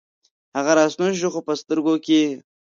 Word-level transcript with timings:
هغه 0.57 0.71
راستون 0.79 1.11
شو، 1.19 1.27
خوپه 1.33 1.53
سترګوکې 1.61 2.17
یې 2.23 2.31